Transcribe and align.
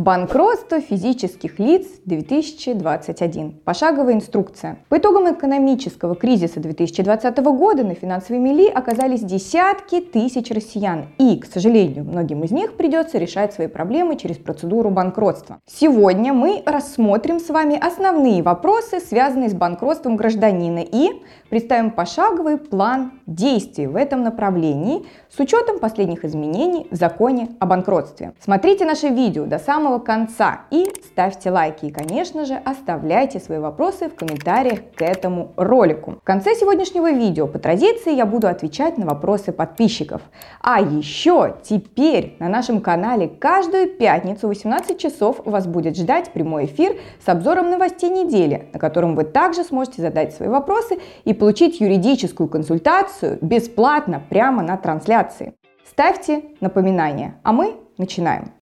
Банкротство 0.00 0.80
физических 0.80 1.58
лиц 1.58 1.86
2021. 2.06 3.60
Пошаговая 3.66 4.14
инструкция. 4.14 4.78
По 4.88 4.96
итогам 4.96 5.30
экономического 5.30 6.14
кризиса 6.14 6.58
2020 6.58 7.36
года 7.36 7.84
на 7.84 7.92
финансовой 7.92 8.40
мели 8.40 8.66
оказались 8.66 9.20
десятки 9.20 10.00
тысяч 10.00 10.50
россиян. 10.52 11.08
И, 11.18 11.36
к 11.36 11.44
сожалению, 11.44 12.04
многим 12.04 12.42
из 12.44 12.50
них 12.50 12.78
придется 12.78 13.18
решать 13.18 13.52
свои 13.52 13.66
проблемы 13.66 14.16
через 14.16 14.38
процедуру 14.38 14.88
банкротства. 14.88 15.58
Сегодня 15.66 16.32
мы 16.32 16.62
рассмотрим 16.64 17.38
с 17.38 17.50
вами 17.50 17.78
основные 17.78 18.42
вопросы, 18.42 19.00
связанные 19.00 19.50
с 19.50 19.54
банкротством 19.54 20.16
гражданина 20.16 20.78
и 20.78 21.10
представим 21.50 21.90
пошаговый 21.90 22.56
план 22.56 23.20
действий 23.26 23.86
в 23.86 23.96
этом 23.96 24.22
направлении 24.22 25.04
с 25.28 25.38
учетом 25.38 25.78
последних 25.78 26.24
изменений 26.24 26.86
в 26.90 26.94
законе 26.94 27.50
о 27.58 27.66
банкротстве. 27.66 28.32
Смотрите 28.40 28.86
наше 28.86 29.08
видео 29.08 29.44
до 29.44 29.58
самого 29.58 29.89
конца 29.98 30.62
и 30.70 30.86
ставьте 31.04 31.50
лайки. 31.50 31.86
И, 31.86 31.90
конечно 31.90 32.44
же, 32.44 32.54
оставляйте 32.54 33.40
свои 33.40 33.58
вопросы 33.58 34.08
в 34.08 34.14
комментариях 34.14 34.80
к 34.94 35.02
этому 35.02 35.52
ролику. 35.56 36.12
В 36.12 36.24
конце 36.24 36.54
сегодняшнего 36.54 37.10
видео 37.10 37.46
по 37.46 37.58
традиции 37.58 38.14
я 38.14 38.26
буду 38.26 38.48
отвечать 38.48 38.98
на 38.98 39.06
вопросы 39.06 39.52
подписчиков. 39.52 40.22
А 40.60 40.80
еще 40.80 41.56
теперь 41.62 42.36
на 42.38 42.48
нашем 42.48 42.80
канале 42.80 43.28
каждую 43.28 43.88
пятницу 43.88 44.46
в 44.46 44.50
18 44.50 44.98
часов 44.98 45.40
вас 45.44 45.66
будет 45.66 45.96
ждать 45.96 46.32
прямой 46.32 46.66
эфир 46.66 46.96
с 47.24 47.28
обзором 47.28 47.70
новостей 47.70 48.10
недели, 48.10 48.68
на 48.72 48.78
котором 48.78 49.14
вы 49.14 49.24
также 49.24 49.64
сможете 49.64 50.02
задать 50.02 50.34
свои 50.34 50.48
вопросы 50.48 50.98
и 51.24 51.34
получить 51.34 51.80
юридическую 51.80 52.48
консультацию 52.48 53.38
бесплатно 53.40 54.22
прямо 54.28 54.62
на 54.62 54.76
трансляции. 54.76 55.54
Ставьте 55.88 56.44
напоминания, 56.60 57.40
а 57.42 57.52
мы 57.52 57.74
начинаем. 57.98 58.59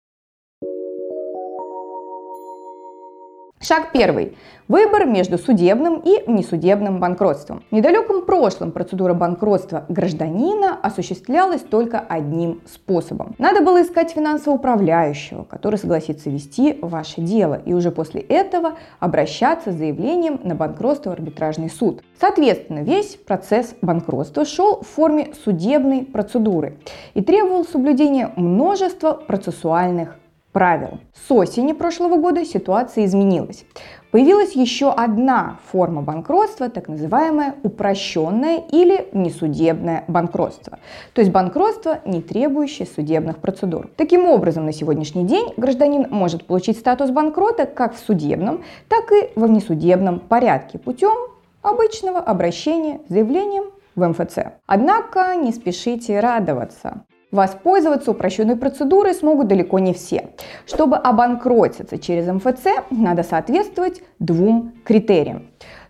Шаг 3.67 3.93
первый. 3.93 4.37
Выбор 4.67 5.07
между 5.07 5.39
судебным 5.39 5.99
и 5.99 6.29
несудебным 6.29 6.99
банкротством. 6.99 7.63
В 7.71 7.75
недалеком 7.75 8.23
прошлом 8.23 8.71
процедура 8.71 9.15
банкротства 9.15 9.85
гражданина 9.89 10.77
осуществлялась 10.79 11.61
только 11.61 11.99
одним 11.99 12.61
способом. 12.71 13.33
Надо 13.39 13.61
было 13.61 13.81
искать 13.81 14.11
финансового 14.11 14.59
управляющего, 14.59 15.45
который 15.45 15.79
согласится 15.79 16.29
вести 16.29 16.77
ваше 16.79 17.21
дело, 17.21 17.59
и 17.65 17.73
уже 17.73 17.89
после 17.89 18.21
этого 18.21 18.73
обращаться 18.99 19.71
с 19.71 19.75
заявлением 19.75 20.39
на 20.43 20.53
банкротство 20.53 21.09
в 21.09 21.13
арбитражный 21.13 21.71
суд. 21.71 22.03
Соответственно, 22.21 22.83
весь 22.83 23.15
процесс 23.15 23.73
банкротства 23.81 24.45
шел 24.45 24.81
в 24.81 24.87
форме 24.87 25.33
судебной 25.43 26.03
процедуры 26.03 26.77
и 27.15 27.21
требовал 27.21 27.65
соблюдения 27.65 28.31
множества 28.35 29.13
процессуальных 29.13 30.17
правил. 30.55 30.99
С 31.27 31.29
осени 31.33 31.73
прошлого 31.73 32.15
года 32.15 32.45
ситуация 32.45 33.03
изменилась. 33.03 33.65
Появилась 34.11 34.53
еще 34.53 34.89
одна 34.89 35.59
форма 35.69 36.01
банкротства, 36.01 36.69
так 36.69 36.87
называемое 36.87 37.55
упрощенное 37.63 38.63
или 38.71 39.09
несудебное 39.11 40.05
банкротство. 40.07 40.79
То 41.13 41.19
есть 41.19 41.33
банкротство, 41.33 41.99
не 42.05 42.21
требующее 42.21 42.87
судебных 42.87 43.39
процедур. 43.39 43.89
Таким 43.97 44.29
образом, 44.29 44.65
на 44.65 44.71
сегодняшний 44.71 45.25
день 45.25 45.53
гражданин 45.57 46.07
может 46.09 46.45
получить 46.45 46.79
статус 46.79 47.09
банкрота 47.09 47.65
как 47.65 47.93
в 47.93 47.99
судебном, 47.99 48.63
так 48.87 49.11
и 49.11 49.37
во 49.37 49.47
внесудебном 49.47 50.21
порядке 50.21 50.79
путем 50.79 51.17
обычного 51.63 52.19
обращения 52.19 53.01
с 53.09 53.11
заявлением 53.11 53.65
в 53.97 54.07
МФЦ. 54.07 54.37
Однако 54.67 55.35
не 55.35 55.51
спешите 55.51 56.21
радоваться. 56.21 57.03
Воспользоваться 57.35 58.11
упрощенной 58.11 58.55
процедурой 58.55 59.13
смогут 59.13 59.47
далеко 59.49 59.77
не 59.79 59.93
все. 59.93 60.29
Чтобы 60.65 60.95
обанкротиться 60.95 61.97
через 61.97 62.27
МФЦ, 62.27 62.65
надо 62.91 63.23
соответствовать 63.23 64.01
двум 64.19 64.73
критериям. 64.85 65.47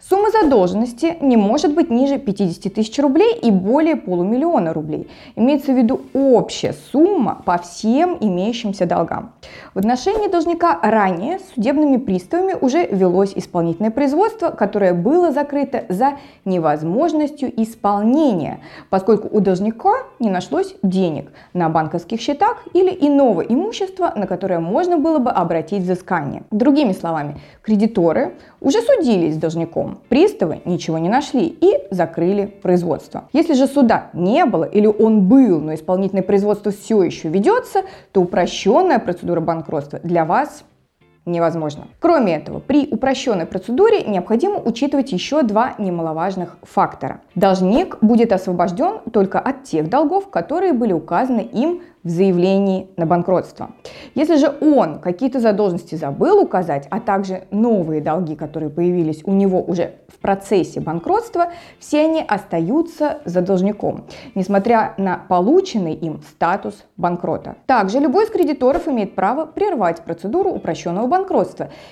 Сумма 0.08 0.30
задолженности 0.30 1.18
не 1.20 1.36
может 1.36 1.74
быть 1.74 1.90
ниже 1.90 2.20
50 2.20 2.72
тысяч 2.72 3.00
рублей 3.00 3.34
и 3.42 3.50
более 3.50 3.96
полумиллиона 3.96 4.72
рублей. 4.72 5.10
Имеется 5.36 5.72
в 5.72 5.78
виду 5.78 6.02
общая 6.14 6.76
сумма 6.92 7.42
по 7.44 7.58
всем 7.58 8.16
имеющимся 8.20 8.86
долгам. 8.86 9.34
В 9.74 9.80
отношении 9.80 10.28
должника 10.28 10.78
ранее 10.84 11.40
судебными 11.56 11.98
приставами 11.98 12.54
уже 12.54 12.86
велось 12.86 13.34
исполнительное 13.36 13.90
производство, 13.90 14.52
которое 14.52 14.94
было 14.94 15.32
закрыто 15.32 15.86
за 15.90 16.20
невозможностью 16.46 17.52
исполнения, 17.60 18.60
поскольку 18.92 19.28
у 19.36 19.40
должника 19.40 20.04
не 20.20 20.30
нашлось 20.30 20.76
денег 20.84 21.32
на 21.54 21.68
банковских 21.70 22.22
счетах 22.22 22.64
или 22.74 22.92
иного 22.92 23.42
имущества, 23.42 24.14
на 24.16 24.28
которое 24.28 24.60
можно 24.60 25.00
было 25.00 25.18
бы 25.18 25.32
обратить 25.32 25.82
взыскание. 25.82 26.44
Другими 26.52 26.92
словами, 26.92 27.40
кредиторы 27.64 28.36
уже 28.66 28.82
судились 28.82 29.36
с 29.36 29.38
должником, 29.38 30.00
приставы 30.10 30.62
ничего 30.66 30.98
не 30.98 31.08
нашли 31.08 31.46
и 31.46 31.86
закрыли 31.92 32.48
производство. 32.48 33.30
Если 33.32 33.54
же 33.54 33.68
суда 33.68 34.10
не 34.14 34.44
было 34.46 34.64
или 34.64 34.88
он 34.88 35.28
был, 35.28 35.62
но 35.62 35.76
исполнительное 35.76 36.24
производство 36.24 36.72
все 36.72 37.04
еще 37.04 37.30
ведется, 37.30 37.84
то 38.12 38.22
упрощенная 38.22 38.98
процедура 38.98 39.40
банкротства 39.40 40.00
для 40.02 40.26
вас 40.26 40.64
невозможно. 41.26 41.88
Кроме 42.00 42.36
этого, 42.36 42.60
при 42.60 42.88
упрощенной 42.88 43.46
процедуре 43.46 44.04
необходимо 44.04 44.60
учитывать 44.60 45.12
еще 45.12 45.42
два 45.44 45.76
немаловажных 45.78 46.58
фактора. 46.64 47.22
Должник 47.36 47.98
будет 48.02 48.32
освобожден 48.32 49.00
только 49.12 49.40
от 49.40 49.64
тех 49.64 49.90
долгов, 49.90 50.30
которые 50.30 50.74
были 50.74 50.94
указаны 50.94 51.42
им 51.42 51.82
в 52.04 52.10
заявлении 52.10 52.88
на 52.98 53.08
банкротство. 53.08 53.72
Если 54.14 54.36
же 54.36 54.56
он 54.62 55.00
какие-то 55.00 55.40
задолженности 55.40 55.96
забыл 55.96 56.40
указать, 56.40 56.88
а 56.92 57.00
также 57.00 57.46
новые 57.50 58.00
долги, 58.00 58.36
которые 58.36 58.70
появились 58.70 59.24
у 59.26 59.32
него 59.32 59.60
уже 59.60 59.96
в 60.08 60.20
процессе 60.20 60.80
банкротства, 60.80 61.48
все 61.80 62.06
они 62.06 62.24
остаются 62.26 63.22
за 63.26 63.42
должником, 63.42 64.06
несмотря 64.36 64.94
на 64.98 65.18
полученный 65.18 65.96
им 65.96 66.22
статус 66.30 66.86
банкрота. 66.96 67.56
Также 67.66 68.00
любой 68.00 68.26
из 68.26 68.30
кредиторов 68.30 68.88
имеет 68.88 69.16
право 69.16 69.48
прервать 69.48 70.02
процедуру 70.02 70.52
упрощенного 70.52 71.08
банкротства 71.08 71.15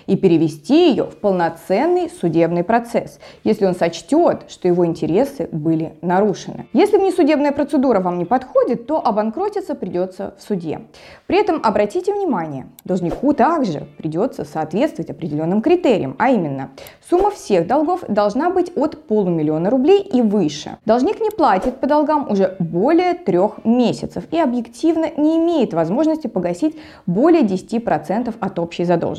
и 0.08 0.18
перевести 0.18 0.90
ее 0.90 1.06
в 1.06 1.18
полноценный 1.18 2.10
судебный 2.10 2.64
процесс, 2.64 3.20
если 3.44 3.66
он 3.66 3.76
сочтет, 3.76 4.50
что 4.50 4.68
его 4.68 4.86
интересы 4.86 5.48
были 5.52 5.94
нарушены. 6.02 6.68
Если 6.74 6.98
внесудебная 6.98 7.52
процедура 7.52 8.00
вам 8.00 8.18
не 8.18 8.26
подходит, 8.26 8.88
то 8.88 9.06
обанкротиться 9.06 9.76
придется 9.76 10.34
в 10.38 10.42
суде. 10.42 10.82
При 11.28 11.40
этом 11.40 11.62
обратите 11.64 12.14
внимание, 12.14 12.68
должнику 12.84 13.34
также 13.34 13.88
придется 13.98 14.46
соответствовать 14.46 15.10
определенным 15.10 15.62
критериям, 15.62 16.16
а 16.20 16.30
именно 16.30 16.72
сумма 17.10 17.32
всех 17.32 17.68
долгов 17.68 18.02
должна 18.08 18.50
быть 18.50 18.72
от 18.76 19.08
полумиллиона 19.08 19.70
рублей 19.70 20.02
и 20.02 20.22
выше. 20.22 20.78
Должник 20.86 21.22
не 21.22 21.30
платит 21.30 21.80
по 21.80 21.88
долгам 21.88 22.30
уже 22.30 22.56
более 22.60 23.14
трех 23.14 23.64
месяцев 23.64 24.26
и 24.32 24.40
объективно 24.40 25.08
не 25.18 25.38
имеет 25.38 25.74
возможности 25.74 26.28
погасить 26.28 26.78
более 27.06 27.44
10% 27.44 28.34
от 28.40 28.60
общей 28.60 28.84
задолженности. 28.84 29.13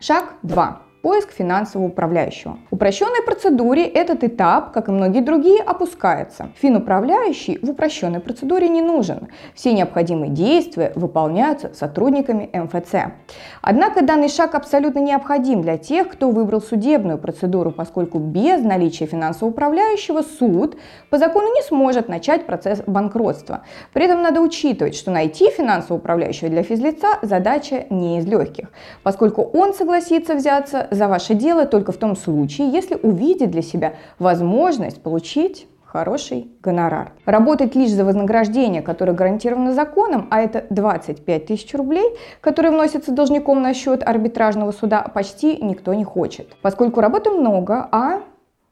Шаг 0.00 0.24
2 0.42 0.87
поиск 1.08 1.32
финансового 1.32 1.86
управляющего. 1.86 2.58
В 2.70 2.74
упрощенной 2.74 3.22
процедуре 3.24 3.86
этот 3.86 4.24
этап, 4.24 4.72
как 4.72 4.88
и 4.88 4.90
многие 4.90 5.22
другие, 5.22 5.62
опускается. 5.62 6.50
Финуправляющий 6.60 7.58
в 7.62 7.70
упрощенной 7.70 8.20
процедуре 8.20 8.68
не 8.68 8.82
нужен. 8.82 9.28
Все 9.54 9.72
необходимые 9.72 10.30
действия 10.30 10.92
выполняются 10.96 11.72
сотрудниками 11.72 12.50
МФЦ. 12.52 13.14
Однако 13.62 14.04
данный 14.04 14.28
шаг 14.28 14.54
абсолютно 14.54 14.98
необходим 14.98 15.62
для 15.62 15.78
тех, 15.78 16.10
кто 16.10 16.28
выбрал 16.30 16.60
судебную 16.60 17.16
процедуру, 17.16 17.70
поскольку 17.70 18.18
без 18.18 18.60
наличия 18.60 19.06
финансового 19.06 19.52
управляющего 19.52 20.20
суд 20.20 20.76
по 21.08 21.16
закону 21.16 21.46
не 21.54 21.62
сможет 21.62 22.10
начать 22.10 22.44
процесс 22.44 22.82
банкротства. 22.86 23.62
При 23.94 24.04
этом 24.04 24.20
надо 24.20 24.42
учитывать, 24.42 24.94
что 24.94 25.10
найти 25.10 25.48
финансового 25.48 26.00
управляющего 26.00 26.50
для 26.50 26.62
физлица 26.62 27.06
задача 27.22 27.86
не 27.88 28.18
из 28.18 28.26
легких, 28.26 28.68
поскольку 29.02 29.40
он 29.40 29.72
согласится 29.72 30.34
взяться 30.34 30.86
за 30.98 31.08
ваше 31.08 31.34
дело 31.34 31.64
только 31.64 31.92
в 31.92 31.96
том 31.96 32.16
случае, 32.16 32.70
если 32.70 32.98
увидит 33.02 33.50
для 33.50 33.62
себя 33.62 33.94
возможность 34.18 35.02
получить 35.02 35.66
хороший 35.88 36.48
гонорар. 36.62 37.12
Работать 37.24 37.74
лишь 37.74 37.90
за 37.90 38.04
вознаграждение, 38.04 38.82
которое 38.82 39.12
гарантировано 39.12 39.72
законом, 39.72 40.28
а 40.30 40.40
это 40.40 40.66
25 40.68 41.46
тысяч 41.46 41.74
рублей, 41.74 42.04
которые 42.42 42.72
вносятся 42.72 43.12
должником 43.12 43.62
на 43.62 43.72
счет 43.72 44.06
арбитражного 44.06 44.72
суда, 44.72 45.00
почти 45.02 45.56
никто 45.62 45.94
не 45.94 46.04
хочет. 46.04 46.54
Поскольку 46.60 47.00
работы 47.00 47.30
много, 47.30 47.88
а 47.90 48.20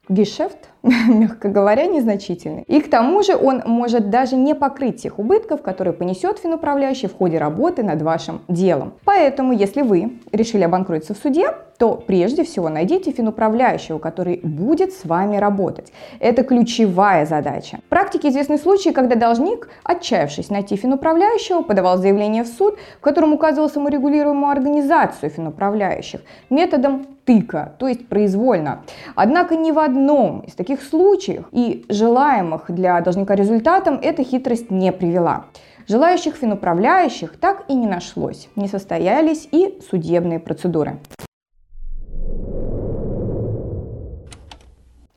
гешефт 0.09 0.59
мягко 0.83 1.49
говоря, 1.49 1.87
незначительный. 1.87 2.63
И 2.67 2.81
к 2.81 2.91
тому 2.91 3.23
же 3.23 3.35
он 3.35 3.63
может 3.65 4.11
даже 4.11 4.37
не 4.37 4.55
покрыть 4.55 5.03
тех 5.03 5.19
убытков, 5.19 5.63
которые 5.63 5.95
понесет 5.95 6.39
финуправляющий 6.39 7.09
в 7.09 7.17
ходе 7.17 7.39
работы 7.39 7.83
над 7.83 8.03
вашим 8.03 8.43
делом. 8.49 8.95
Поэтому, 9.05 9.53
если 9.53 9.83
вы 9.83 10.19
решили 10.33 10.63
обанкротиться 10.63 11.15
в 11.15 11.19
суде, 11.19 11.49
то 11.79 11.95
прежде 11.95 12.45
всего 12.45 12.69
найдите 12.69 13.11
финуправляющего, 13.11 13.99
который 13.99 14.41
будет 14.43 14.93
с 14.93 15.05
вами 15.05 15.37
работать. 15.37 15.93
Это 16.21 16.43
ключевая 16.43 17.27
задача. 17.27 17.79
В 17.87 17.89
практике 17.89 18.29
известны 18.29 18.59
случаи, 18.59 18.91
когда 18.91 19.15
должник, 19.15 19.69
отчаявшись 19.85 20.51
найти 20.51 20.77
финуправляющего, 20.77 21.63
подавал 21.63 21.99
заявление 21.99 22.45
в 22.45 22.49
суд, 22.49 22.79
в 22.99 23.01
котором 23.01 23.33
указывал 23.33 23.69
саморегулируемую 23.69 24.51
организацию 24.51 25.31
финуправляющих 25.31 26.21
методом 26.51 27.07
тыка, 27.25 27.75
то 27.79 27.89
есть 27.89 28.09
произвольно. 28.09 28.83
Однако 29.15 29.57
ни 29.57 29.73
в 29.73 29.79
одном 29.79 30.41
из 30.41 30.55
таких 30.55 30.83
случаев 30.83 31.45
и 31.53 31.85
желаемых 31.89 32.67
для 32.69 33.01
должника 33.01 33.35
результатом 33.35 33.99
эта 34.01 34.23
хитрость 34.23 34.71
не 34.71 34.93
привела. 34.93 35.47
Желающих 35.89 36.35
финуправляющих 36.35 37.39
так 37.39 37.65
и 37.69 37.75
не 37.75 37.87
нашлось. 37.87 38.49
Не 38.57 38.67
состоялись 38.67 39.49
и 39.53 39.79
судебные 39.89 40.41
процедуры. 40.41 40.99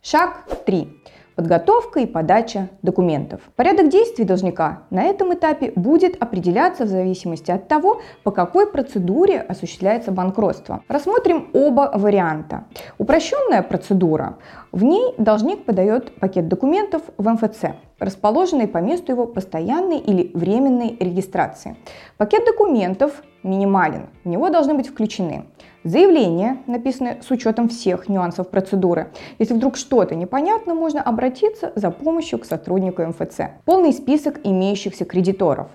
Шаг 0.01 0.46
3. 0.66 0.88
Подготовка 1.36 2.00
и 2.00 2.06
подача 2.06 2.69
документов. 2.81 3.42
Порядок 3.57 3.90
действий 3.90 4.24
должника 4.24 4.84
на 4.92 5.04
этом 5.04 5.34
этапе 5.34 5.74
будет 5.75 6.16
определяться 6.24 6.86
в 6.86 6.88
зависимости 6.88 7.51
от 7.51 7.68
того, 7.68 8.00
по 8.24 8.31
какой 8.31 8.72
процедуре 8.72 9.42
осуществляется 9.42 10.12
банкротство. 10.12 10.84
Рассмотрим 10.88 11.50
оба 11.54 11.92
варианта. 11.94 12.63
Упрощенная 12.98 13.62
процедура. 13.62 14.38
В 14.72 14.86
ней 14.86 15.13
должник 15.18 15.66
подает 15.66 16.18
пакет 16.18 16.48
документов 16.48 17.01
в 17.18 17.30
МФЦ, 17.30 17.75
расположенный 18.00 18.69
по 18.69 18.78
месту 18.78 19.12
его 19.12 19.25
постоянной 19.25 19.98
или 19.98 20.31
временной 20.34 20.96
регистрации. 20.98 21.75
Пакет 22.18 22.46
документов 22.46 23.22
минимален, 23.44 24.07
в 24.24 24.27
него 24.27 24.50
должны 24.50 24.74
быть 24.74 24.88
включены 24.88 25.45
Заявление 25.86 26.57
написано 26.68 27.19
с 27.21 27.31
учетом 27.31 27.69
всех 27.69 28.09
нюансов 28.09 28.50
процедуры. 28.50 29.13
Если 29.38 29.53
вдруг 29.53 29.77
что-то 29.77 30.13
непонятно, 30.13 30.74
можно 30.74 31.01
обратиться 31.01 31.71
за 31.75 31.89
помощью 31.89 32.39
к 32.39 32.45
сотруднику 32.45 33.01
МФЦ. 33.01 33.39
Полный 33.63 33.94
список 33.94 34.41
имеющихся 34.44 35.06
кредиторов. 35.06 35.69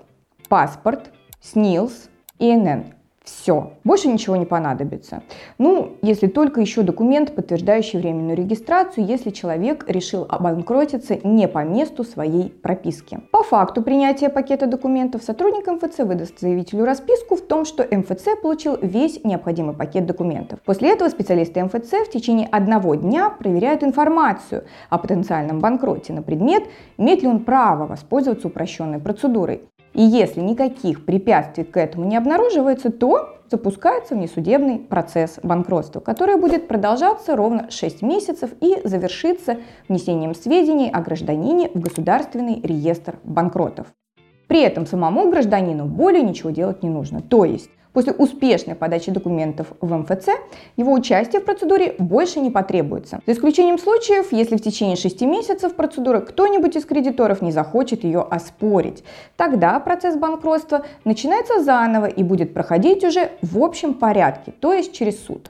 Паспорт, 0.47 1.11
СНИЛС, 1.41 2.09
ИНН. 2.37 2.93
Все, 3.25 3.73
больше 3.83 4.07
ничего 4.07 4.35
не 4.35 4.45
понадобится. 4.45 5.23
Ну, 5.57 5.97
если 6.03 6.27
только 6.27 6.61
еще 6.61 6.83
документ, 6.83 7.33
подтверждающий 7.33 7.99
временную 7.99 8.37
регистрацию, 8.37 9.07
если 9.07 9.31
человек 9.31 9.85
решил 9.87 10.27
обанкротиться 10.29 11.17
не 11.23 11.47
по 11.47 11.63
месту 11.63 12.03
своей 12.03 12.49
прописки. 12.49 13.19
По 13.31 13.41
факту 13.41 13.81
принятия 13.81 14.29
пакета 14.29 14.67
документов 14.67 15.23
сотрудник 15.23 15.65
МФЦ 15.65 15.99
выдаст 15.99 16.39
заявителю 16.39 16.85
расписку 16.85 17.35
в 17.35 17.41
том, 17.41 17.65
что 17.65 17.83
МФЦ 17.83 18.39
получил 18.41 18.77
весь 18.79 19.23
необходимый 19.23 19.75
пакет 19.75 20.05
документов. 20.05 20.59
После 20.63 20.91
этого 20.91 21.09
специалисты 21.09 21.63
МФЦ 21.63 22.07
в 22.07 22.11
течение 22.11 22.47
одного 22.47 22.93
дня 22.93 23.31
проверяют 23.31 23.83
информацию 23.83 24.65
о 24.91 24.99
потенциальном 24.99 25.59
банкроте 25.59 26.13
на 26.13 26.21
предмет, 26.21 26.63
имеет 26.97 27.23
ли 27.23 27.27
он 27.27 27.43
право 27.43 27.87
воспользоваться 27.87 28.47
упрощенной 28.47 28.99
процедурой. 28.99 29.63
И 29.95 30.01
если 30.01 30.41
никаких 30.41 31.05
препятствий 31.05 31.63
к 31.63 31.77
этому 31.77 32.05
не 32.05 32.17
обнаруживается, 32.17 32.91
то 32.91 33.29
запускается 33.49 34.13
внесудебный 34.13 34.77
процесс 34.77 35.39
банкротства, 35.41 36.01
который 36.01 36.35
будет 36.35 36.67
продолжаться 36.67 37.37
ровно 37.37 37.71
6 37.71 38.01
месяцев 38.01 38.51
и 38.59 38.77
завершится 38.83 39.57
внесением 39.87 40.35
сведений 40.35 40.89
о 40.91 40.99
гражданине 40.99 41.69
в 41.73 41.79
Государственный 41.79 42.59
реестр 42.61 43.19
банкротов. 43.23 43.87
При 44.47 44.61
этом 44.61 44.85
самому 44.85 45.31
гражданину 45.31 45.85
более 45.85 46.23
ничего 46.23 46.49
делать 46.49 46.83
не 46.83 46.89
нужно. 46.89 47.21
То 47.21 47.45
есть 47.45 47.69
После 47.95 48.11
успешной 48.11 48.75
подачи 48.75 49.09
документов 49.09 49.67
в 49.79 49.95
МФЦ 49.95 50.27
его 50.75 50.91
участие 50.91 51.41
в 51.41 51.45
процедуре 51.45 51.95
больше 51.97 52.41
не 52.41 52.51
потребуется. 52.51 53.21
За 53.25 53.31
исключением 53.31 53.79
случаев, 53.79 54.33
если 54.33 54.57
в 54.57 54.61
течение 54.61 54.97
6 54.97 55.21
месяцев 55.21 55.75
процедуры 55.77 56.19
кто-нибудь 56.19 56.75
из 56.75 56.83
кредиторов 56.83 57.41
не 57.41 57.53
захочет 57.53 58.03
ее 58.03 58.19
оспорить. 58.19 59.05
Тогда 59.37 59.79
процесс 59.79 60.17
банкротства 60.17 60.85
начинается 61.05 61.63
заново 61.63 62.07
и 62.07 62.21
будет 62.21 62.53
проходить 62.53 63.05
уже 63.05 63.31
в 63.41 63.63
общем 63.63 63.93
порядке, 63.93 64.51
то 64.59 64.73
есть 64.73 64.91
через 64.91 65.23
суд. 65.23 65.49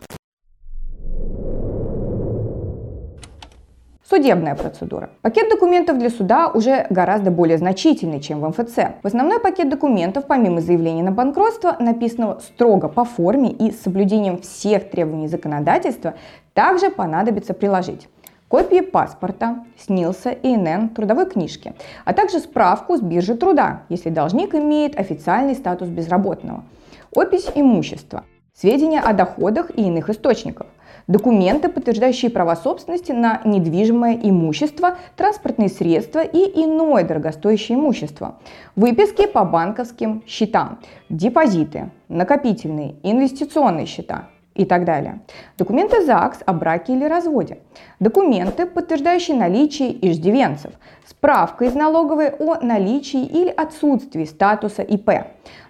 Судебная 4.08 4.54
процедура. 4.54 5.10
Пакет 5.24 5.50
документов 5.50 5.98
для 5.98 6.12
суда 6.12 6.50
уже 6.50 6.86
гораздо 6.92 7.32
более 7.32 7.58
значительный, 7.58 8.20
чем 8.20 8.40
в 8.40 8.48
МФЦ. 8.50 8.76
В 9.02 9.08
основной 9.08 9.40
пакет 9.40 9.68
документов, 9.68 10.26
помимо 10.28 10.62
заявления 10.62 11.02
на 11.02 11.12
банкротство, 11.12 11.76
написанного 11.80 12.40
строго 12.40 12.88
по 12.88 13.04
форме 13.04 13.50
и 13.50 13.72
с 13.72 13.82
соблюдением 13.82 14.40
всех 14.42 14.92
требований 14.92 15.28
законодательства, 15.28 16.14
также 16.54 16.92
понадобится 16.92 17.56
приложить 17.56 18.08
копии 18.48 18.82
паспорта, 18.82 19.66
СНИЛСа, 19.84 20.30
ИНН, 20.30 20.90
трудовой 20.90 21.26
книжки, 21.26 21.74
а 22.06 22.14
также 22.14 22.38
справку 22.40 22.98
с 22.98 23.02
биржи 23.02 23.34
труда, 23.34 23.82
если 23.90 24.12
должник 24.12 24.54
имеет 24.54 25.00
официальный 25.00 25.56
статус 25.56 25.90
безработного, 25.90 26.64
опись 27.12 27.50
имущества, 27.56 28.24
сведения 28.54 29.00
о 29.00 29.14
доходах 29.14 29.72
и 29.76 29.82
иных 29.82 30.12
источниках, 30.12 30.68
документы, 31.08 31.70
подтверждающие 31.70 32.32
права 32.32 32.56
собственности 32.56 33.12
на 33.12 33.42
недвижимое 33.46 34.20
имущество, 34.22 34.98
транспортные 35.16 35.70
средства 35.70 36.20
и 36.24 36.64
иное 36.64 37.04
дорогостоящее 37.04 37.78
имущество, 37.78 38.40
выписки 38.76 39.26
по 39.28 39.46
банковским 39.46 40.24
счетам, 40.28 40.80
депозиты, 41.10 41.92
накопительные, 42.08 42.96
инвестиционные 43.04 43.86
счета, 43.86 44.30
и 44.56 44.64
так 44.64 44.86
далее. 44.86 45.20
Документы 45.58 46.04
ЗАГС 46.06 46.40
о 46.46 46.54
браке 46.54 46.94
или 46.94 47.04
разводе. 47.04 47.60
Документы, 48.00 48.66
подтверждающие 48.66 49.38
наличие 49.38 49.94
иждивенцев. 50.10 50.72
Справка 51.06 51.66
из 51.66 51.76
налоговой 51.76 52.30
о 52.30 52.62
наличии 52.62 53.24
или 53.26 53.50
отсутствии 53.50 54.24
статуса 54.24 54.82
ИП 54.82 55.10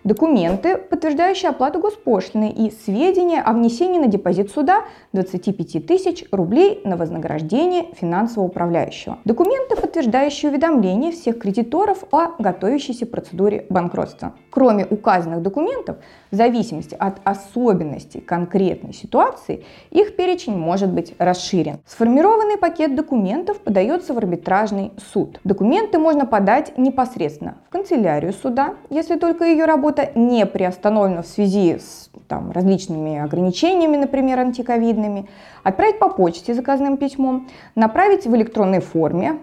документы, 0.05 0.77
подтверждающие 0.77 1.49
оплату 1.49 1.79
госпошлины 1.79 2.51
и 2.51 2.71
сведения 2.71 3.41
о 3.41 3.51
внесении 3.53 3.99
на 3.99 4.07
депозит 4.07 4.51
суда 4.51 4.85
25 5.11 5.85
тысяч 5.85 6.23
рублей 6.31 6.79
на 6.85 6.95
вознаграждение 6.95 7.87
финансового 7.99 8.47
управляющего. 8.47 9.17
Документы, 9.25 9.75
подтверждающие 9.75 10.51
уведомление 10.51 11.11
всех 11.11 11.39
кредиторов 11.39 12.03
о 12.11 12.27
готовящейся 12.39 13.05
процедуре 13.07 13.65
банкротства. 13.69 14.35
Кроме 14.51 14.85
указанных 14.85 15.41
документов, 15.41 15.97
в 16.31 16.35
зависимости 16.35 16.95
от 16.97 17.15
особенностей 17.23 18.21
конкретной 18.21 18.93
ситуации, 18.93 19.65
их 19.89 20.15
перечень 20.15 20.55
может 20.55 20.91
быть 20.91 21.15
расширен. 21.17 21.79
Сформированный 21.87 22.57
пакет 22.57 22.95
документов 22.95 23.59
подается 23.59 24.13
в 24.13 24.17
арбитражный 24.17 24.91
суд. 25.13 25.39
Документы 25.43 25.97
можно 25.97 26.27
подать 26.27 26.77
непосредственно 26.77 27.57
в 27.67 27.71
канцелярию 27.71 28.33
суда, 28.33 28.75
если 28.89 29.15
только 29.15 29.45
ее 29.45 29.65
работа 29.65 29.94
работа 29.95 30.19
не 30.19 30.45
приостановлена 30.45 31.21
в 31.21 31.27
связи 31.27 31.77
с 31.77 32.09
там, 32.27 32.51
различными 32.51 33.17
ограничениями, 33.17 33.97
например, 33.97 34.39
антиковидными, 34.39 35.27
отправить 35.63 35.99
по 35.99 36.09
почте 36.09 36.53
заказным 36.53 36.97
письмом, 36.97 37.47
направить 37.75 38.25
в 38.25 38.35
электронной 38.35 38.79
форме, 38.79 39.39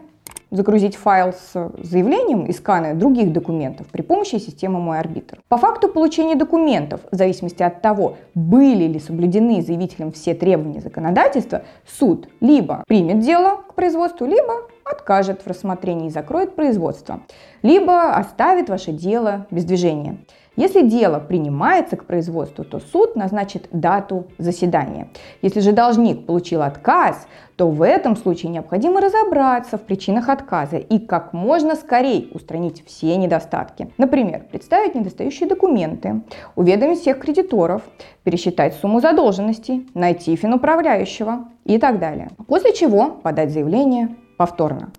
загрузить 0.50 0.96
файл 0.96 1.32
с 1.32 1.70
заявлением 1.78 2.44
и 2.44 2.52
сканы 2.52 2.94
других 2.94 3.32
документов 3.32 3.86
при 3.86 4.02
помощи 4.02 4.36
системы 4.36 4.80
«Мой 4.80 4.98
арбитр». 4.98 5.38
По 5.48 5.56
факту 5.56 5.88
получения 5.88 6.34
документов, 6.34 7.00
в 7.10 7.16
зависимости 7.16 7.62
от 7.62 7.80
того, 7.80 8.16
были 8.34 8.84
ли 8.84 8.98
соблюдены 8.98 9.62
заявителем 9.62 10.12
все 10.12 10.34
требования 10.34 10.80
законодательства, 10.80 11.62
суд 11.86 12.28
либо 12.40 12.84
примет 12.86 13.20
дело 13.20 13.62
к 13.68 13.74
производству, 13.74 14.26
либо 14.26 14.52
откажет 14.84 15.40
в 15.42 15.46
рассмотрении 15.46 16.08
и 16.08 16.10
закроет 16.10 16.54
производство, 16.54 17.20
либо 17.62 18.14
оставит 18.14 18.68
ваше 18.68 18.92
дело 18.92 19.46
без 19.50 19.64
движения. 19.64 20.18
Если 20.56 20.86
дело 20.86 21.18
принимается 21.18 21.96
к 21.96 22.04
производству, 22.04 22.62
то 22.62 22.78
суд 22.78 23.16
назначит 23.16 23.68
дату 23.72 24.26
заседания. 24.36 25.08
Если 25.40 25.60
же 25.60 25.72
должник 25.72 26.26
получил 26.26 26.60
отказ, 26.60 27.26
то 27.56 27.68
в 27.70 27.80
этом 27.80 28.16
случае 28.16 28.52
необходимо 28.52 29.00
разобраться 29.00 29.78
в 29.78 29.82
причинах 29.82 30.28
отказа 30.28 30.76
и 30.76 30.98
как 30.98 31.32
можно 31.32 31.74
скорее 31.74 32.28
устранить 32.32 32.84
все 32.86 33.16
недостатки. 33.16 33.90
Например, 33.96 34.44
представить 34.50 34.94
недостающие 34.94 35.48
документы, 35.48 36.20
уведомить 36.54 37.00
всех 37.00 37.18
кредиторов, 37.18 37.80
пересчитать 38.22 38.74
сумму 38.74 39.00
задолженности, 39.00 39.86
найти 39.94 40.36
финуправляющего 40.36 41.48
и 41.64 41.78
так 41.78 41.98
далее. 41.98 42.28
После 42.46 42.74
чего 42.74 43.06
подать 43.08 43.52
заявление 43.52 44.16
повторно. 44.36 44.92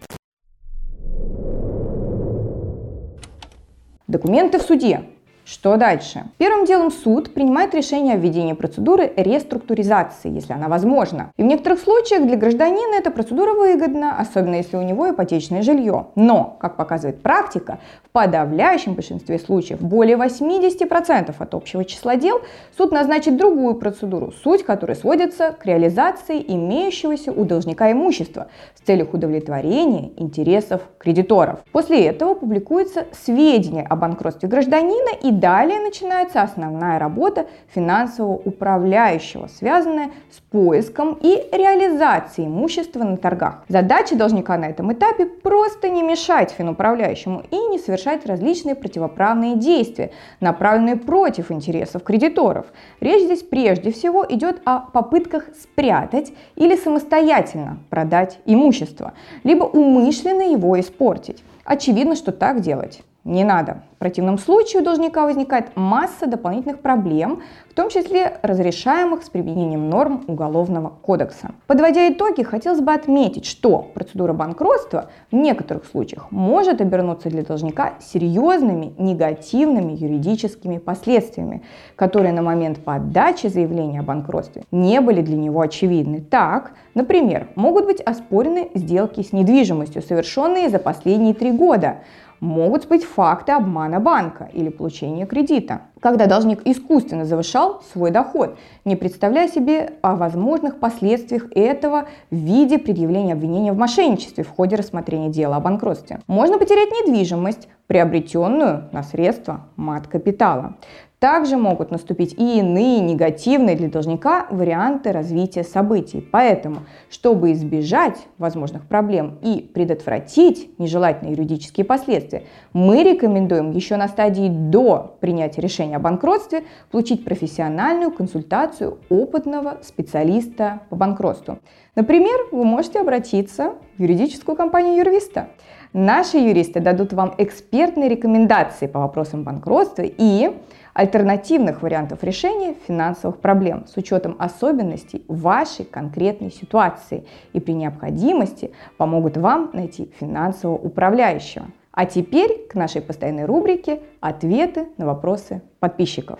Документы 4.08 4.58
в 4.58 4.64
суде. 4.64 5.13
Что 5.46 5.76
дальше? 5.76 6.24
Первым 6.38 6.66
делом 6.66 6.90
суд 6.90 7.34
принимает 7.34 7.76
решение 7.76 8.14
о 8.14 8.18
введении 8.18 8.54
процедуры 8.54 9.12
реструктуризации, 9.18 10.32
если 10.32 10.54
она 10.54 10.70
возможна. 10.70 11.34
И 11.36 11.44
в 11.44 11.46
некоторых 11.46 11.82
случаях 11.82 12.26
для 12.26 12.38
гражданина 12.38 12.96
эта 12.96 13.12
процедура 13.12 13.54
выгодна, 13.54 14.18
особенно 14.18 14.56
если 14.56 14.78
у 14.78 14.82
него 14.82 15.10
ипотечное 15.10 15.62
жилье. 15.62 16.08
Но, 16.16 16.56
как 16.62 16.78
показывает 16.78 17.22
практика, 17.22 17.80
в 18.06 18.10
подавляющем 18.12 18.94
большинстве 18.94 19.38
случаев, 19.38 19.82
более 19.82 20.16
80% 20.16 21.36
от 21.38 21.54
общего 21.54 21.84
числа 21.84 22.16
дел, 22.16 22.40
суд 22.78 22.94
назначит 22.94 23.36
другую 23.36 23.76
процедуру, 23.76 24.32
суть 24.44 24.64
которой 24.64 24.96
сводится 24.96 25.52
к 25.52 25.66
реализации 25.66 26.42
имеющегося 26.48 27.34
у 27.34 27.44
должника 27.44 27.92
имущества 27.92 28.48
с 28.76 28.86
целью 28.86 29.10
удовлетворения 29.12 30.12
интересов 30.16 30.84
кредиторов. 30.98 31.60
После 31.74 32.06
этого 32.06 32.34
публикуется 32.34 33.08
сведения 33.12 33.86
о 33.90 33.98
банкротстве 33.98 34.48
гражданина 34.48 35.10
и 35.22 35.33
далее 35.40 35.80
начинается 35.80 36.42
основная 36.42 37.00
работа 37.00 37.48
финансового 37.68 38.36
управляющего, 38.36 39.48
связанная 39.48 40.12
с 40.32 40.40
поиском 40.40 41.18
и 41.22 41.48
реализацией 41.52 42.48
имущества 42.48 43.04
на 43.04 43.18
торгах. 43.18 43.64
Задача 43.68 44.16
должника 44.16 44.58
на 44.58 44.66
этом 44.66 44.92
этапе 44.94 45.26
просто 45.26 45.90
не 45.90 46.04
мешать 46.04 46.52
финуправляющему 46.52 47.44
и 47.52 47.56
не 47.68 47.80
совершать 47.80 48.26
различные 48.26 48.76
противоправные 48.76 49.56
действия, 49.56 50.12
направленные 50.40 50.96
против 50.96 51.52
интересов 51.52 52.04
кредиторов. 52.04 52.66
Речь 53.00 53.24
здесь 53.24 53.44
прежде 53.44 53.92
всего 53.92 54.26
идет 54.28 54.62
о 54.66 54.80
попытках 54.80 55.46
спрятать 55.60 56.34
или 56.56 56.76
самостоятельно 56.76 57.80
продать 57.90 58.40
имущество, 58.46 59.14
либо 59.44 59.64
умышленно 59.64 60.44
его 60.44 60.80
испортить. 60.80 61.44
Очевидно, 61.66 62.16
что 62.16 62.32
так 62.32 62.62
делать 62.62 63.02
не 63.24 63.44
надо. 63.44 63.84
В 63.96 64.00
противном 64.04 64.38
случае 64.38 64.82
у 64.82 64.86
должника 64.86 65.24
возникает 65.26 65.78
масса 65.78 66.28
дополнительных 66.28 66.80
проблем, 66.80 67.42
в 67.70 67.74
том 67.74 67.90
числе 67.90 68.38
разрешаемых 68.42 69.24
с 69.24 69.30
применением 69.30 69.90
норм 69.90 70.26
Уголовного 70.28 70.90
кодекса. 70.90 71.52
Подводя 71.68 72.10
итоги, 72.10 72.44
хотелось 72.44 72.82
бы 72.82 72.92
отметить, 72.92 73.46
что 73.46 73.92
процедура 73.94 74.34
банкротства 74.34 75.10
в 75.32 75.36
некоторых 75.36 75.86
случаях 75.86 76.30
может 76.32 76.82
обернуться 76.82 77.30
для 77.30 77.44
должника 77.44 77.94
серьезными 78.02 78.94
негативными 78.98 79.94
юридическими 79.94 80.80
последствиями, 80.80 81.64
которые 81.96 82.34
на 82.34 82.42
момент 82.42 82.80
подачи 82.84 83.48
заявления 83.48 84.02
о 84.02 84.04
банкротстве 84.04 84.64
не 84.72 85.00
были 85.00 85.22
для 85.22 85.38
него 85.38 85.62
очевидны. 85.62 86.20
Так, 86.20 86.74
например, 86.94 87.48
могут 87.56 87.86
быть 87.86 88.02
оспорены 88.02 88.70
сделки 88.74 89.24
с 89.24 89.32
недвижимостью, 89.32 90.02
совершенные 90.02 90.70
за 90.70 90.80
последние 90.80 91.34
три 91.34 91.52
года, 91.52 92.00
могут 92.44 92.90
быть 92.90 93.06
факты 93.06 93.54
обмана 93.54 94.02
банка 94.02 94.50
или 94.52 94.68
получения 94.68 95.26
кредита, 95.26 95.84
когда 96.02 96.26
должник 96.26 96.62
искусственно 96.66 97.24
завышал 97.24 97.82
свой 97.94 98.12
доход, 98.12 98.58
не 98.84 98.98
представляя 98.98 99.48
себе 99.48 99.94
о 100.02 100.18
возможных 100.18 100.80
последствиях 100.80 101.46
этого 101.56 102.10
в 102.30 102.36
виде 102.36 102.78
предъявления 102.78 103.34
обвинения 103.34 103.72
в 103.72 103.78
мошенничестве 103.78 104.44
в 104.44 104.50
ходе 104.50 104.76
рассмотрения 104.76 105.30
дела 105.30 105.56
о 105.56 105.62
банкротстве. 105.62 106.20
Можно 106.28 106.58
потерять 106.58 106.90
недвижимость, 106.92 107.70
приобретенную 107.88 108.90
на 108.92 109.04
средства 109.04 109.62
мат-капитала. 109.78 110.76
Также 111.24 111.56
могут 111.56 111.90
наступить 111.90 112.34
и 112.34 112.60
иные 112.60 113.00
негативные 113.00 113.78
для 113.78 113.88
должника 113.88 114.46
варианты 114.50 115.14
развития 115.14 115.64
событий. 115.64 116.20
Поэтому, 116.20 116.80
чтобы 117.10 117.54
избежать 117.54 118.18
возможных 118.38 118.86
проблем 118.90 119.40
и 119.42 119.62
предотвратить 119.62 120.78
нежелательные 120.80 121.32
юридические 121.32 121.86
последствия, 121.86 122.44
мы 122.74 123.04
рекомендуем 123.04 123.72
еще 123.72 123.96
на 123.96 124.10
стадии 124.10 124.50
до 124.50 125.16
принятия 125.22 125.62
решения 125.62 125.96
о 125.96 126.00
банкротстве 126.00 126.66
получить 126.92 127.24
профессиональную 127.24 128.12
консультацию 128.12 128.98
опытного 129.08 129.78
специалиста 129.82 130.82
по 130.90 130.98
банкротству. 130.98 131.60
Например, 131.96 132.38
вы 132.52 132.66
можете 132.66 133.00
обратиться 133.00 133.76
в 133.98 134.02
юридическую 134.02 134.58
компанию 134.58 134.98
Юрвиста. 134.98 135.48
Наши 135.94 136.38
юристы 136.38 136.82
дадут 136.82 137.14
вам 137.14 137.34
экспертные 137.38 138.10
рекомендации 138.10 138.88
по 138.88 139.00
вопросам 139.00 139.44
банкротства 139.44 140.02
и 140.04 140.52
альтернативных 140.94 141.82
вариантов 141.82 142.24
решения 142.24 142.76
финансовых 142.88 143.40
проблем 143.40 143.86
с 143.88 143.98
учетом 143.98 144.36
особенностей 144.40 145.26
вашей 145.28 145.86
конкретной 145.86 146.52
ситуации 146.52 147.26
и 147.54 147.60
при 147.60 147.74
необходимости 147.74 148.72
помогут 148.98 149.38
вам 149.38 149.72
найти 149.74 150.12
финансового 150.20 150.78
управляющего. 150.78 151.66
А 151.92 152.06
теперь 152.06 152.68
к 152.68 152.76
нашей 152.76 153.02
постоянной 153.02 153.46
рубрике 153.46 154.02
«Ответы 154.20 154.88
на 154.98 155.06
вопросы 155.06 155.62
подписчиков». 155.80 156.40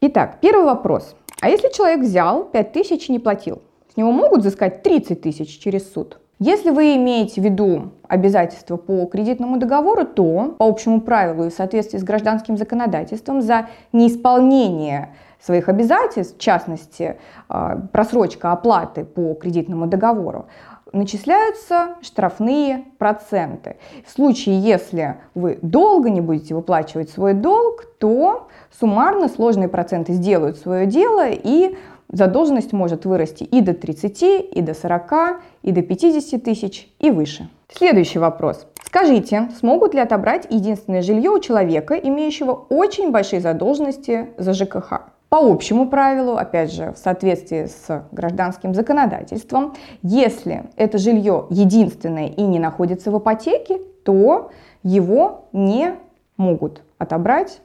Итак, 0.00 0.38
первый 0.40 0.64
вопрос. 0.64 1.14
А 1.40 1.48
если 1.48 1.70
человек 1.70 2.00
взял 2.00 2.44
5000 2.44 3.08
и 3.08 3.12
не 3.12 3.18
платил, 3.18 3.62
с 3.92 3.96
него 3.96 4.12
могут 4.12 4.40
взыскать 4.40 4.82
30 4.82 5.20
тысяч 5.20 5.58
через 5.58 5.92
суд? 5.92 6.18
Если 6.42 6.70
вы 6.70 6.96
имеете 6.96 7.42
в 7.42 7.44
виду 7.44 7.92
обязательства 8.08 8.78
по 8.78 9.04
кредитному 9.04 9.58
договору, 9.58 10.06
то 10.06 10.54
по 10.58 10.66
общему 10.66 11.02
правилу 11.02 11.44
и 11.44 11.50
в 11.50 11.52
соответствии 11.52 11.98
с 11.98 12.02
гражданским 12.02 12.56
законодательством 12.56 13.42
за 13.42 13.66
неисполнение 13.92 15.14
своих 15.38 15.68
обязательств, 15.68 16.38
в 16.38 16.40
частности, 16.40 17.18
а, 17.50 17.76
просрочка 17.92 18.52
оплаты 18.52 19.04
по 19.04 19.34
кредитному 19.34 19.86
договору, 19.86 20.46
начисляются 20.94 21.96
штрафные 22.00 22.84
проценты. 22.96 23.76
В 24.06 24.10
случае, 24.10 24.58
если 24.60 25.16
вы 25.34 25.58
долго 25.60 26.08
не 26.08 26.22
будете 26.22 26.54
выплачивать 26.54 27.10
свой 27.10 27.34
долг, 27.34 27.84
то 27.98 28.48
суммарно 28.80 29.28
сложные 29.28 29.68
проценты 29.68 30.14
сделают 30.14 30.56
свое 30.56 30.86
дело 30.86 31.26
и 31.28 31.76
задолженность 32.12 32.72
может 32.72 33.04
вырасти 33.04 33.44
и 33.44 33.60
до 33.60 33.74
30, 33.74 34.22
и 34.22 34.62
до 34.62 34.74
40, 34.74 35.40
и 35.62 35.72
до 35.72 35.82
50 35.82 36.42
тысяч, 36.42 36.88
и 36.98 37.10
выше. 37.10 37.48
Следующий 37.72 38.18
вопрос. 38.18 38.66
Скажите, 38.84 39.48
смогут 39.58 39.94
ли 39.94 40.00
отобрать 40.00 40.46
единственное 40.50 41.02
жилье 41.02 41.30
у 41.30 41.38
человека, 41.38 41.94
имеющего 41.94 42.52
очень 42.52 43.12
большие 43.12 43.40
задолженности 43.40 44.30
за 44.36 44.52
ЖКХ? 44.52 45.02
По 45.28 45.38
общему 45.38 45.88
правилу, 45.88 46.32
опять 46.36 46.72
же, 46.72 46.92
в 46.92 46.98
соответствии 46.98 47.66
с 47.66 48.04
гражданским 48.10 48.74
законодательством, 48.74 49.74
если 50.02 50.64
это 50.74 50.98
жилье 50.98 51.46
единственное 51.50 52.26
и 52.26 52.42
не 52.42 52.58
находится 52.58 53.12
в 53.12 53.18
ипотеке, 53.18 53.78
то 54.04 54.50
его 54.82 55.44
не 55.52 55.94
могут 56.36 56.82
отобрать 56.98 57.60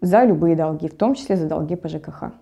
за 0.00 0.24
любые 0.24 0.56
долги, 0.56 0.88
в 0.88 0.96
том 0.96 1.14
числе 1.14 1.36
за 1.36 1.46
долги 1.46 1.76
по 1.76 1.90
ЖКХ. 1.90 2.32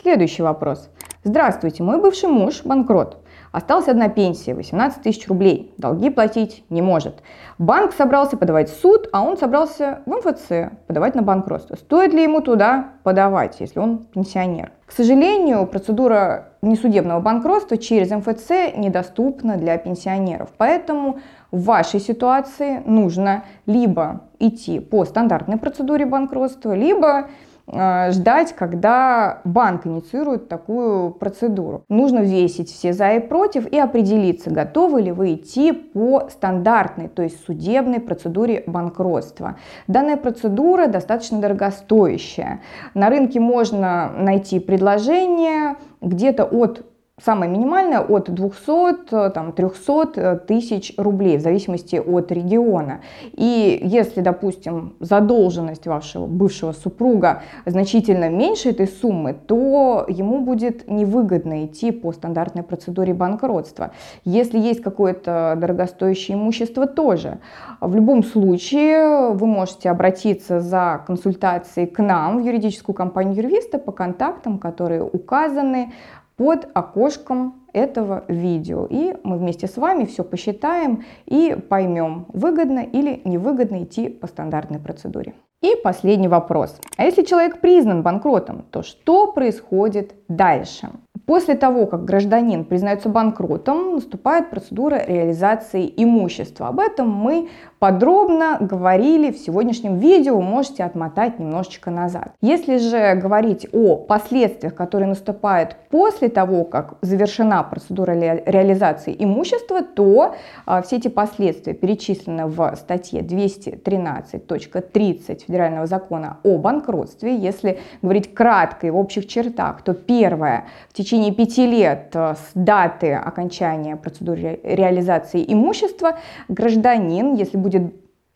Следующий 0.00 0.42
вопрос. 0.42 0.90
Здравствуйте, 1.24 1.82
мой 1.82 2.00
бывший 2.00 2.28
муж 2.28 2.62
банкрот. 2.64 3.16
Осталась 3.50 3.88
одна 3.88 4.08
пенсия, 4.08 4.54
18 4.54 5.02
тысяч 5.02 5.26
рублей. 5.26 5.74
Долги 5.76 6.08
платить 6.08 6.62
не 6.70 6.82
может. 6.82 7.20
Банк 7.58 7.92
собрался 7.92 8.36
подавать 8.36 8.70
в 8.70 8.80
суд, 8.80 9.08
а 9.12 9.22
он 9.22 9.36
собрался 9.36 10.02
в 10.06 10.10
МФЦ 10.10 10.72
подавать 10.86 11.16
на 11.16 11.22
банкротство. 11.22 11.74
Стоит 11.74 12.12
ли 12.12 12.22
ему 12.22 12.42
туда 12.42 12.92
подавать, 13.02 13.56
если 13.58 13.80
он 13.80 13.98
пенсионер? 13.98 14.70
К 14.86 14.92
сожалению, 14.92 15.66
процедура 15.66 16.50
несудебного 16.62 17.20
банкротства 17.20 17.76
через 17.76 18.10
МФЦ 18.12 18.76
недоступна 18.76 19.56
для 19.56 19.78
пенсионеров. 19.78 20.50
Поэтому 20.56 21.18
в 21.50 21.64
вашей 21.64 21.98
ситуации 21.98 22.82
нужно 22.86 23.42
либо 23.66 24.20
идти 24.38 24.78
по 24.78 25.04
стандартной 25.04 25.56
процедуре 25.56 26.06
банкротства, 26.06 26.72
либо 26.72 27.26
ждать, 27.70 28.54
когда 28.54 29.40
банк 29.44 29.86
инициирует 29.86 30.48
такую 30.48 31.10
процедуру. 31.10 31.84
Нужно 31.88 32.22
взвесить 32.22 32.70
все 32.70 32.92
за 32.92 33.12
и 33.12 33.20
против 33.20 33.66
и 33.66 33.78
определиться, 33.78 34.50
готовы 34.50 35.02
ли 35.02 35.12
вы 35.12 35.34
идти 35.34 35.72
по 35.72 36.28
стандартной, 36.30 37.08
то 37.08 37.22
есть 37.22 37.44
судебной 37.44 38.00
процедуре 38.00 38.64
банкротства. 38.66 39.56
Данная 39.86 40.16
процедура 40.16 40.86
достаточно 40.86 41.40
дорогостоящая. 41.40 42.60
На 42.94 43.10
рынке 43.10 43.40
можно 43.40 44.12
найти 44.16 44.60
предложение 44.60 45.76
где-то 46.00 46.44
от 46.44 46.84
самое 47.24 47.50
минимальное 47.50 48.00
от 48.00 48.30
200, 48.32 49.30
там, 49.30 49.52
300 49.52 50.12
э, 50.14 50.36
тысяч 50.46 50.94
рублей 50.96 51.38
в 51.38 51.40
зависимости 51.40 51.96
от 51.96 52.32
региона. 52.32 53.00
И 53.32 53.80
если, 53.82 54.20
допустим, 54.20 54.94
задолженность 55.00 55.86
вашего 55.86 56.26
бывшего 56.26 56.72
супруга 56.72 57.42
значительно 57.66 58.28
меньше 58.28 58.70
этой 58.70 58.86
суммы, 58.86 59.34
то 59.34 60.04
ему 60.08 60.40
будет 60.40 60.88
невыгодно 60.88 61.66
идти 61.66 61.90
по 61.90 62.12
стандартной 62.12 62.62
процедуре 62.62 63.14
банкротства. 63.14 63.92
Если 64.24 64.58
есть 64.58 64.82
какое-то 64.82 65.56
дорогостоящее 65.58 66.36
имущество, 66.36 66.86
тоже. 66.86 67.38
В 67.80 67.94
любом 67.94 68.24
случае 68.24 69.32
вы 69.32 69.46
можете 69.46 69.90
обратиться 69.90 70.60
за 70.60 71.02
консультацией 71.06 71.86
к 71.86 72.02
нам 72.02 72.38
в 72.38 72.44
юридическую 72.44 72.94
компанию 72.94 73.36
юрвиста 73.36 73.78
по 73.78 73.92
контактам, 73.92 74.58
которые 74.58 75.02
указаны 75.02 75.92
под 76.38 76.68
окошком 76.72 77.66
этого 77.74 78.24
видео. 78.28 78.86
И 78.88 79.14
мы 79.24 79.36
вместе 79.36 79.66
с 79.66 79.76
вами 79.76 80.06
все 80.06 80.24
посчитаем 80.24 81.04
и 81.26 81.54
поймем, 81.68 82.26
выгодно 82.32 82.78
или 82.78 83.20
невыгодно 83.24 83.82
идти 83.82 84.08
по 84.08 84.26
стандартной 84.28 84.78
процедуре. 84.78 85.34
И 85.60 85.74
последний 85.82 86.28
вопрос. 86.28 86.80
А 86.96 87.04
если 87.04 87.24
человек 87.24 87.60
признан 87.60 88.02
банкротом, 88.02 88.64
то 88.70 88.84
что 88.84 89.32
происходит 89.32 90.14
дальше? 90.28 90.88
После 91.28 91.54
того, 91.56 91.84
как 91.84 92.06
гражданин 92.06 92.64
признается 92.64 93.10
банкротом, 93.10 93.96
наступает 93.96 94.48
процедура 94.48 95.04
реализации 95.06 95.92
имущества. 95.94 96.68
Об 96.68 96.80
этом 96.80 97.10
мы 97.10 97.50
подробно 97.78 98.56
говорили 98.58 99.30
в 99.30 99.36
сегодняшнем 99.36 99.98
видео, 99.98 100.40
можете 100.40 100.84
отмотать 100.84 101.38
немножечко 101.38 101.90
назад. 101.90 102.32
Если 102.40 102.78
же 102.78 103.14
говорить 103.16 103.66
о 103.74 103.96
последствиях, 103.96 104.74
которые 104.74 105.08
наступают 105.08 105.76
после 105.90 106.30
того, 106.30 106.64
как 106.64 106.94
завершена 107.02 107.62
процедура 107.62 108.12
реализации 108.12 109.14
имущества, 109.18 109.82
то 109.82 110.34
а, 110.64 110.80
все 110.80 110.96
эти 110.96 111.08
последствия 111.08 111.74
перечислены 111.74 112.46
в 112.46 112.74
статье 112.76 113.20
213.30 113.20 115.44
Федерального 115.46 115.86
закона 115.86 116.38
о 116.42 116.56
банкротстве. 116.56 117.36
Если 117.36 117.80
говорить 118.00 118.32
кратко 118.32 118.86
и 118.86 118.90
в 118.90 118.96
общих 118.96 119.26
чертах, 119.26 119.82
то 119.82 119.92
первое, 119.92 120.64
в 120.88 120.94
течение 120.94 121.17
течение 121.18 121.32
пяти 121.32 121.66
лет 121.66 122.10
э, 122.14 122.34
с 122.34 122.50
даты 122.54 123.12
окончания 123.14 123.96
процедуры 123.96 124.60
реализации 124.62 125.44
имущества 125.46 126.18
гражданин, 126.48 127.34
если 127.34 127.56
будет 127.56 127.92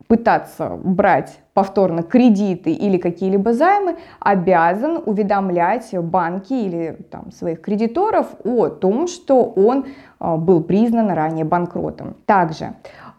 пытаться 0.08 0.78
брать 0.82 1.38
повторно 1.54 2.02
кредиты 2.02 2.72
или 2.72 2.98
какие-либо 2.98 3.52
займы, 3.52 3.98
обязан 4.18 5.00
уведомлять 5.06 5.96
банки 5.96 6.52
или 6.52 6.98
там, 7.10 7.30
своих 7.30 7.60
кредиторов 7.60 8.26
о 8.44 8.68
том, 8.68 9.06
что 9.06 9.44
он 9.44 9.86
э, 10.18 10.36
был 10.36 10.64
признан 10.64 11.10
ранее 11.12 11.44
банкротом. 11.44 12.16
Также 12.26 12.74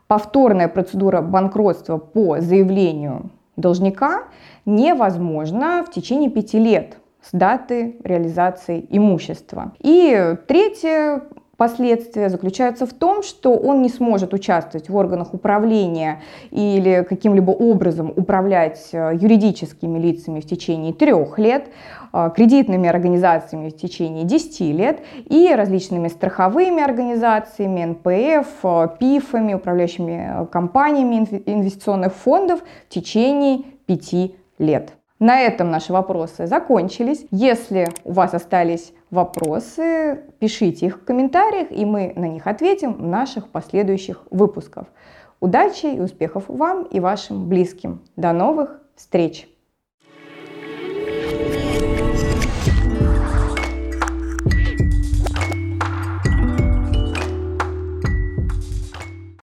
повторная 0.08 0.68
процедура 0.68 1.22
банкротства 1.22 1.98
по 1.98 2.42
заявлению 2.42 3.30
должника 3.56 4.24
невозможна 4.66 5.86
в 5.88 5.92
течение 5.92 6.30
пяти 6.30 6.60
лет 6.60 6.98
с 7.24 7.30
даты 7.32 7.98
реализации 8.04 8.86
имущества. 8.90 9.74
И 9.80 10.36
третье 10.48 11.24
последствия 11.58 12.30
заключаются 12.30 12.86
в 12.86 12.94
том, 12.94 13.24
что 13.24 13.56
он 13.56 13.82
не 13.82 13.90
сможет 13.90 14.34
участвовать 14.34 14.90
в 14.90 14.96
органах 14.96 15.34
управления 15.34 16.22
или 16.52 17.06
каким-либо 17.08 17.52
образом 17.52 18.12
управлять 18.16 18.90
э, 18.92 19.12
юридическими 19.14 20.00
лицами 20.00 20.40
в 20.42 20.46
течение 20.46 20.94
трех 20.94 21.38
лет, 21.38 21.68
э, 22.12 22.32
кредитными 22.36 22.90
организациями 22.90 23.70
в 23.70 23.78
течение 23.78 24.26
10 24.26 24.74
лет 24.74 25.00
и 25.30 25.54
различными 25.56 26.08
страховыми 26.10 26.84
организациями, 26.84 27.86
НПФ, 27.86 28.48
э, 28.64 28.88
ПИФами, 29.00 29.54
управляющими 29.54 30.48
компаниями 30.52 31.44
инвестиционных 31.46 32.14
фондов 32.14 32.62
в 32.90 32.94
течение 32.94 33.62
5 33.86 34.36
лет. 34.58 34.94
На 35.24 35.40
этом 35.40 35.72
наши 35.72 35.94
вопросы 35.94 36.48
закончились. 36.48 37.26
Если 37.32 37.88
у 38.04 38.12
вас 38.12 38.34
остались 38.34 38.92
вопросы, 39.10 40.20
пишите 40.40 40.88
их 40.88 40.98
в 40.98 41.06
комментариях, 41.06 41.72
и 41.72 41.86
мы 41.86 42.12
на 42.18 42.26
них 42.26 42.46
ответим 42.46 42.92
в 42.92 43.08
наших 43.08 43.48
последующих 43.48 44.24
выпусках. 44.32 44.88
Удачи 45.40 45.86
и 45.86 46.02
успехов 46.02 46.44
вам 46.50 46.84
и 46.84 47.00
вашим 47.00 47.48
близким. 47.48 48.02
До 48.18 48.34
новых 48.34 48.82
встреч! 48.98 49.48